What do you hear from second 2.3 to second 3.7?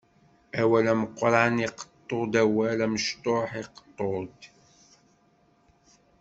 awal amecṭuḥ